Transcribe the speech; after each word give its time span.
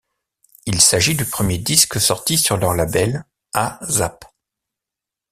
Il 0.65 0.81
s'agit 0.81 1.13
du 1.13 1.25
premier 1.25 1.59
disque 1.59 2.01
sorti 2.01 2.39
sur 2.39 2.57
leur 2.57 2.73
label, 2.73 3.23
A-Zap. 3.53 4.25